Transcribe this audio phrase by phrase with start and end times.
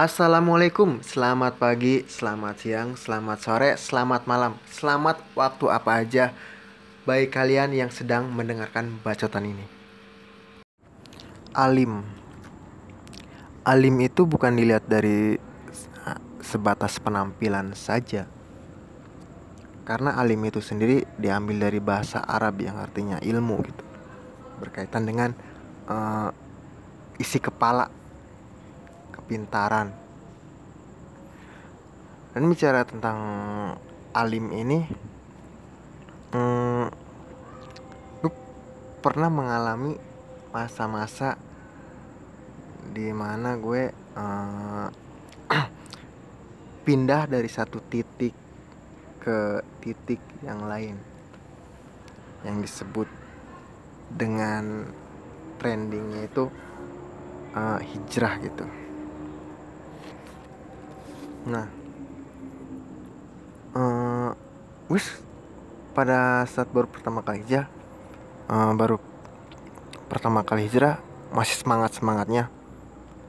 [0.00, 6.32] Assalamualaikum, selamat pagi, selamat siang, selamat sore, selamat malam, selamat waktu apa aja?
[7.04, 9.68] Bagi kalian yang sedang mendengarkan bacotan ini.
[11.52, 12.00] Alim.
[13.60, 15.36] Alim itu bukan dilihat dari
[16.40, 18.24] sebatas penampilan saja.
[19.84, 23.84] Karena alim itu sendiri diambil dari bahasa Arab yang artinya ilmu gitu.
[24.64, 25.36] Berkaitan dengan
[25.92, 26.32] uh,
[27.20, 27.99] isi kepala
[29.10, 29.92] kepintaran.
[32.30, 33.18] Dan bicara tentang
[34.10, 34.78] alim ini
[36.34, 36.86] hmm,
[38.22, 38.32] gue
[39.02, 39.94] pernah mengalami
[40.50, 41.38] masa-masa
[42.90, 44.88] di mana gue uh,
[46.86, 48.34] pindah dari satu titik
[49.22, 50.96] ke titik yang lain
[52.42, 53.06] yang disebut
[54.10, 54.90] dengan
[55.60, 56.48] trendingnya itu
[57.54, 58.79] uh, hijrah gitu
[61.40, 61.66] Nah,
[63.72, 64.30] uh,
[64.92, 65.08] wis
[65.96, 67.64] pada saat baru pertama kali hijrah,
[68.52, 69.00] uh, baru
[70.12, 71.00] pertama kali hijrah
[71.32, 72.52] masih semangat semangatnya.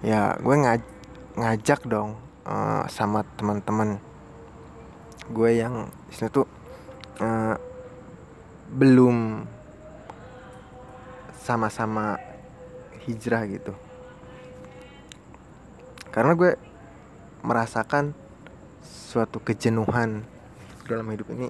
[0.04, 0.82] Ya, gue ngaj
[1.40, 4.04] ngajak dong uh, sama teman-teman
[5.32, 6.50] gue yang sini tuh
[7.24, 7.56] uh,
[8.76, 9.48] belum
[11.40, 12.20] sama-sama
[13.08, 13.72] hijrah gitu.
[16.12, 16.71] Karena gue
[17.42, 18.14] merasakan
[18.82, 20.24] suatu kejenuhan
[20.88, 21.48] dalam hidup ini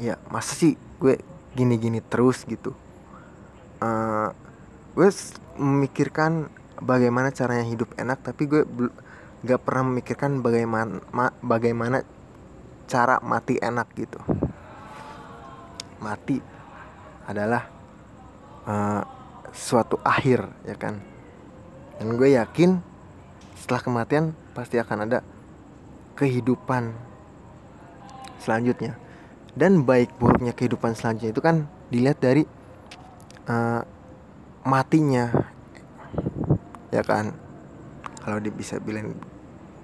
[0.00, 1.20] ya masa sih gue
[1.52, 2.72] gini-gini terus gitu?
[3.82, 4.30] Uh,
[4.94, 5.08] gue
[5.58, 6.48] memikirkan
[6.78, 8.62] bagaimana caranya hidup enak tapi gue
[9.42, 12.06] gak pernah memikirkan bagaimana ma, bagaimana
[12.86, 14.20] cara mati enak gitu.
[16.02, 16.38] Mati
[17.26, 17.62] adalah
[18.66, 19.02] uh,
[19.52, 20.98] suatu akhir ya kan?
[21.98, 22.91] Dan gue yakin
[23.56, 24.24] setelah kematian
[24.56, 25.18] pasti akan ada
[26.16, 26.92] kehidupan
[28.42, 28.98] selanjutnya.
[29.52, 32.48] Dan baik buruknya kehidupan selanjutnya itu kan dilihat dari
[33.48, 33.84] uh,
[34.64, 35.28] matinya
[36.88, 37.36] ya kan?
[38.22, 39.18] Kalau bisa bilang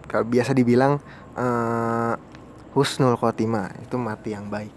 [0.08, 1.02] kalau biasa dibilang
[1.36, 2.14] uh,
[2.72, 4.72] husnul khotimah itu mati yang baik.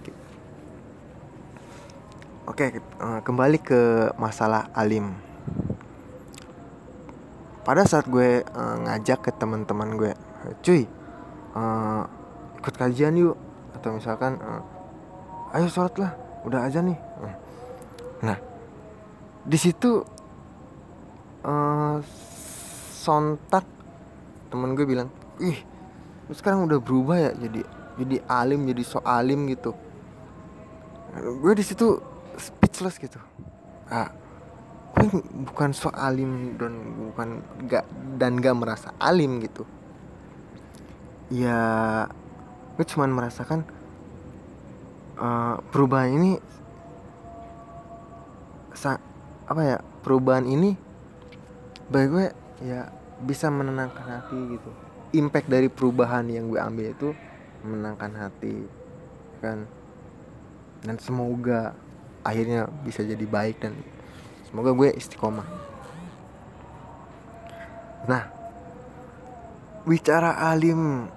[2.49, 5.30] Oke uh, kembali ke masalah alim
[7.61, 10.11] pada saat gue uh, ngajak ke teman-teman gue
[10.65, 10.89] cuy
[11.53, 12.03] uh,
[12.57, 13.37] ikut kajian yuk.
[13.77, 14.61] Atau misalkan uh,
[15.57, 16.11] ayo sholat lah
[16.45, 16.97] udah aja nih.
[18.21, 18.37] Nah
[19.41, 20.05] di situ
[21.41, 21.97] uh,
[23.01, 23.65] sontak
[24.53, 25.09] temen gue bilang
[25.41, 25.57] ih
[26.29, 27.61] lu sekarang udah berubah ya jadi
[27.97, 29.73] jadi alim jadi so alim gitu.
[31.41, 31.97] Gue di situ
[32.37, 33.17] speechless gitu.
[33.89, 34.13] Ah
[34.91, 35.07] gue
[35.47, 36.73] bukan so alim dan
[37.11, 37.29] bukan
[37.65, 37.87] gak
[38.19, 39.63] dan gak merasa alim gitu.
[41.31, 41.59] Ya
[42.75, 43.63] gue cuman merasakan
[45.15, 46.31] uh, perubahan ini
[48.75, 48.99] sa
[49.47, 50.75] apa ya perubahan ini
[51.91, 52.27] bagi gue
[52.63, 52.87] ya
[53.23, 54.69] bisa menenangkan hati gitu.
[55.11, 57.09] Impact dari perubahan yang gue ambil itu
[57.63, 58.67] menenangkan hati
[59.39, 59.67] kan?
[60.81, 61.77] Dan semoga
[62.25, 63.77] akhirnya bisa jadi baik dan
[64.51, 65.47] semoga gue istiqomah.
[68.11, 68.23] Nah
[69.87, 71.07] bicara alim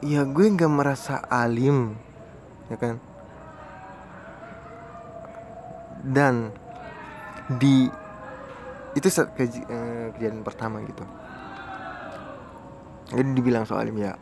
[0.00, 1.92] ya gue nggak merasa alim
[2.72, 2.96] ya kan?
[6.00, 6.48] Dan
[7.60, 7.92] di
[8.96, 11.04] itu saat kej eh, kejadian pertama gitu.
[13.12, 14.16] Jadi dibilang soal alim ya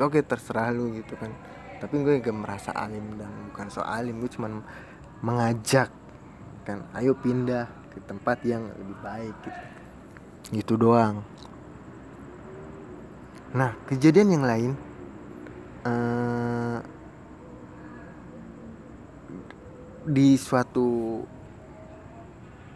[0.00, 1.34] oke okay, terserah lu gitu kan.
[1.82, 4.62] Tapi gue gak merasa alim dan bukan soal alim gue cuman
[5.20, 5.90] mengajak
[6.62, 9.60] kan ayo pindah ke tempat yang lebih baik gitu
[10.52, 11.22] gitu doang
[13.52, 14.72] Nah, kejadian yang lain
[15.84, 16.80] uh,
[20.08, 21.20] di suatu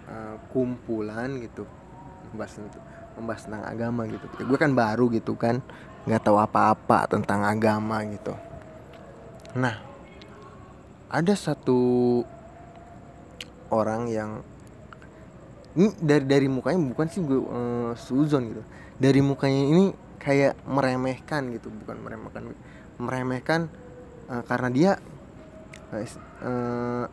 [0.05, 1.65] uh, kumpulan gitu
[2.29, 2.61] membahas
[3.17, 4.29] membahas tentang agama gitu.
[4.45, 5.65] Gue kan baru gitu kan,
[6.05, 8.37] nggak tahu apa-apa tentang agama gitu.
[9.57, 9.81] Nah,
[11.09, 12.21] ada satu
[13.71, 14.31] orang yang
[15.77, 18.63] ini dari dari mukanya bukan sih gue uh, suzon gitu.
[18.97, 19.85] Dari mukanya ini
[20.17, 22.43] kayak meremehkan gitu bukan meremehkan
[22.99, 23.61] meremehkan
[24.27, 24.91] uh, karena dia
[25.95, 27.05] uh,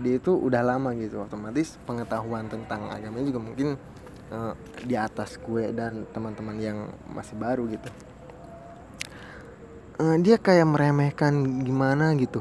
[0.00, 3.74] dia itu udah lama gitu otomatis pengetahuan tentang agama juga mungkin
[4.30, 4.54] uh,
[4.86, 6.78] di atas gue dan teman-teman yang
[7.10, 7.90] masih baru gitu
[9.98, 12.38] uh, dia kayak meremehkan gimana gitu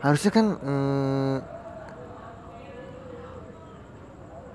[0.00, 1.36] harusnya kan uh,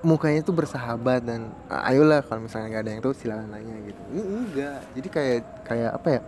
[0.02, 4.00] mukanya tuh bersahabat dan "Ah, ayolah kalau misalnya nggak ada yang tahu silakan nanya gitu.
[4.10, 4.80] Ini enggak.
[4.98, 6.20] Jadi kayak kayak apa ya?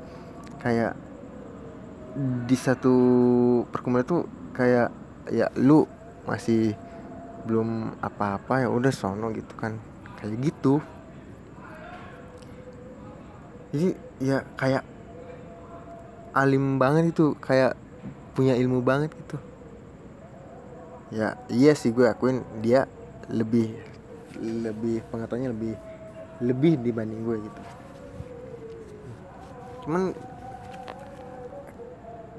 [0.63, 0.93] Kayak
[2.47, 2.95] di satu
[3.75, 4.23] perkumpulan tuh
[4.55, 4.89] kayak
[5.35, 5.83] ya lu
[6.25, 6.79] masih
[7.45, 9.75] belum apa-apa ya udah sono gitu kan.
[10.23, 10.79] Kayak gitu.
[13.75, 13.89] Jadi
[14.23, 14.87] ya kayak
[16.31, 17.35] alim banget itu.
[17.43, 17.75] Kayak
[18.35, 19.39] punya ilmu banget gitu.
[21.15, 22.91] Ya iya sih gue akuin dia
[23.31, 23.71] lebih
[24.43, 25.75] lebih pengetahuannya lebih
[26.43, 27.61] lebih dibanding gue gitu.
[29.87, 30.03] Cuman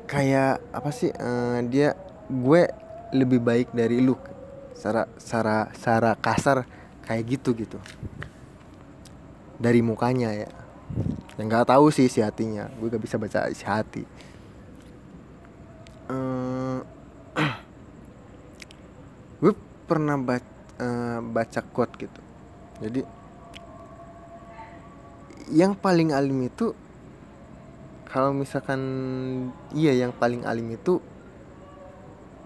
[0.05, 1.95] kayak apa sih eh, dia
[2.27, 2.61] gue
[3.15, 4.19] lebih baik dari lu
[4.75, 6.57] secara secara secara kasar
[7.07, 7.79] kayak gitu gitu.
[9.55, 10.51] Dari mukanya ya.
[11.39, 12.67] Yang nggak tahu sih si hatinya.
[12.75, 14.03] Gue gak bisa baca isi hati
[16.05, 16.79] Eh,
[19.41, 19.53] gue
[19.89, 22.21] pernah baca, baca quote gitu.
[22.81, 23.01] Jadi
[25.53, 26.73] yang paling alim itu
[28.09, 28.81] kalau misalkan
[29.77, 30.97] iya yang paling alim itu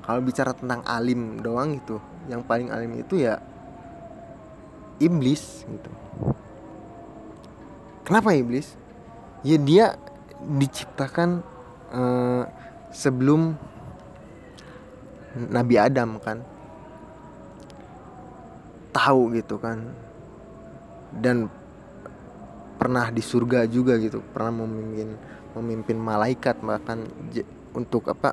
[0.04, 3.40] kalau bicara tentang alim doang gitu yang paling alim itu ya
[5.00, 5.92] iblis gitu.
[8.04, 8.76] Kenapa iblis?
[9.46, 9.96] Ya dia
[10.44, 11.46] diciptakan
[11.94, 12.44] eh,
[12.90, 13.56] sebelum
[15.50, 16.42] Nabi Adam kan?
[18.90, 19.94] Tahu gitu kan?
[21.14, 21.50] Dan
[22.80, 25.12] pernah di surga juga gitu pernah memimpin
[25.52, 27.04] memimpin malaikat bahkan
[27.76, 28.32] untuk apa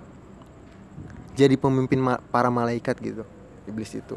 [1.35, 3.26] jadi pemimpin ma- para malaikat gitu
[3.67, 4.14] iblis itu.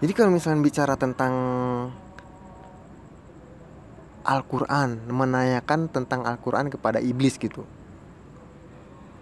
[0.00, 1.32] Jadi kalau misalnya bicara tentang
[4.26, 7.62] Al-Quran menanyakan tentang Al-Quran kepada iblis gitu.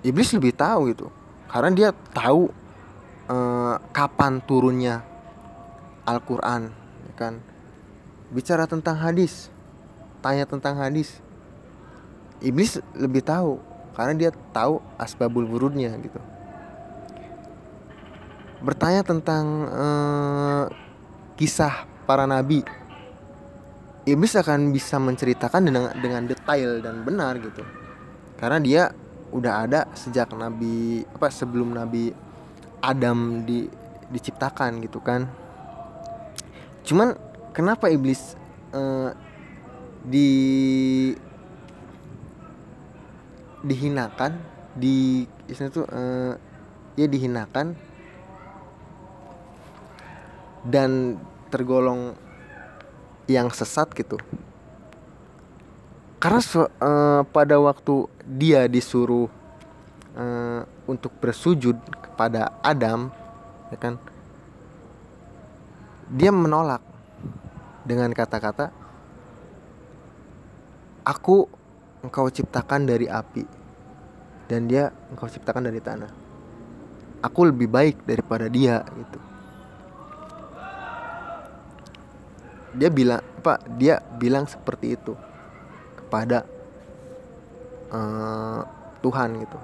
[0.01, 1.13] Iblis lebih tahu gitu.
[1.53, 2.49] Karena dia tahu
[3.29, 5.05] eh, kapan turunnya
[6.09, 6.73] Al-Quran
[7.13, 7.35] ya kan?
[8.33, 9.53] Bicara tentang hadis
[10.25, 11.21] tanya tentang hadis.
[12.41, 13.61] Iblis lebih tahu
[13.93, 16.21] karena dia tahu asbabul wurudnya gitu.
[18.65, 20.65] Bertanya tentang eh,
[21.37, 22.65] kisah para nabi
[24.05, 27.65] iblis akan bisa menceritakan dengan dengan detail dan benar gitu.
[28.37, 28.83] Karena dia
[29.33, 32.13] udah ada sejak nabi apa sebelum nabi
[32.85, 33.65] Adam di
[34.13, 35.25] diciptakan gitu kan.
[36.85, 37.17] Cuman
[37.57, 38.37] kenapa iblis
[38.77, 39.11] eh,
[40.05, 40.29] di
[43.65, 44.33] dihinakan?
[44.77, 46.33] Di istilah tuh eh,
[47.01, 47.97] ya dihinakan.
[50.65, 51.21] Dan
[51.53, 52.17] tergolong
[53.29, 54.21] yang sesat gitu.
[56.21, 59.29] Karena eh, pada waktu dia disuruh
[60.17, 63.13] eh, untuk bersujud kepada Adam
[63.73, 63.95] ya kan
[66.09, 66.85] dia menolak
[67.85, 68.71] dengan kata-kata
[71.05, 71.49] aku
[72.05, 73.45] engkau ciptakan dari api
[74.49, 76.13] dan dia engkau ciptakan dari tanah.
[77.25, 79.34] Aku lebih baik daripada dia gitu
[82.75, 85.15] dia bilang apa dia bilang seperti itu
[85.99, 86.43] kepada
[87.95, 88.61] eh,
[89.01, 89.59] Tuhan gitu.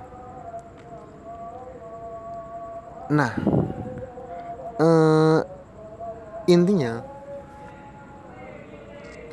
[3.11, 3.32] Nah
[4.78, 5.40] eh,
[6.46, 7.02] intinya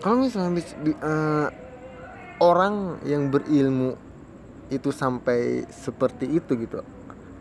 [0.02, 1.48] kalau misalnya eh,
[2.42, 3.98] orang yang berilmu
[4.68, 6.84] itu sampai seperti itu gitu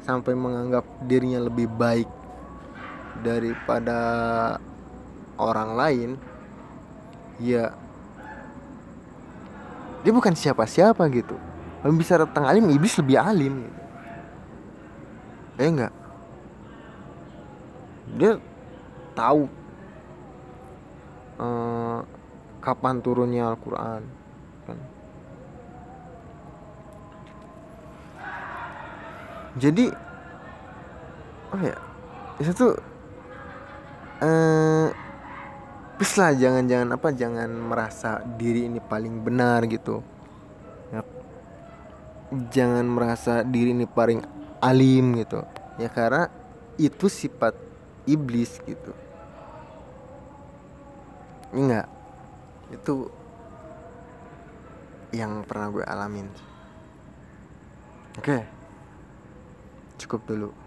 [0.07, 2.07] sampai menganggap dirinya lebih baik
[3.27, 3.99] daripada
[5.37, 6.11] orang lain
[7.41, 7.73] ya
[10.07, 11.35] dia bukan siapa-siapa gitu.
[11.83, 13.81] Kalau bisa tentang alim iblis lebih alim gitu.
[15.59, 15.95] Eh enggak?
[18.15, 18.39] Dia
[19.19, 19.51] tahu
[21.43, 21.99] eh,
[22.63, 24.03] kapan turunnya Al-Quran
[24.63, 24.79] kan.
[29.59, 29.91] jadi
[31.51, 31.77] oh ya?
[32.39, 32.73] Itu tuh
[34.23, 35.06] eh
[35.97, 40.05] please lah jangan-jangan apa jangan merasa diri ini paling benar gitu.
[40.93, 41.01] Ya,
[42.53, 44.21] jangan merasa diri ini paling
[44.61, 45.41] alim gitu.
[45.81, 46.29] Ya karena
[46.77, 47.57] itu sifat
[48.05, 48.93] iblis gitu.
[51.57, 51.89] Enggak.
[52.69, 53.09] Itu
[55.17, 56.29] yang pernah gue alamin.
[58.21, 58.45] Oke.
[59.97, 60.66] Cukup dulu